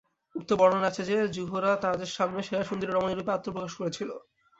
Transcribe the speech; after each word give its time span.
উক্ত 0.35 0.49
বর্ণনায় 0.59 0.89
আছে 0.89 1.03
যে, 1.09 1.17
যুহরা 1.35 1.71
তাদের 1.83 2.09
সামনে 2.17 2.41
সেরা 2.43 2.63
সুন্দরী 2.69 2.91
রমণীরূপে 2.91 3.31
আত্মপ্রকাশ 3.33 3.73
করেছিল। 3.79 4.09